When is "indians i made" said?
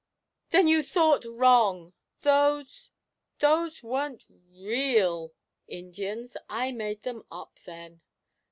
5.67-7.03